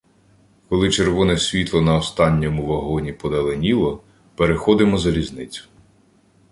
[0.69, 4.03] Коли червоне світло на останньому вагоні подаленіло,
[4.35, 5.65] переходимо залізницю.